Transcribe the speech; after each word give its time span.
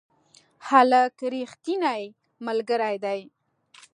هلک 0.67 1.17
رښتینی 1.33 2.03
ملګری 2.45 2.97
دی. 3.05 3.21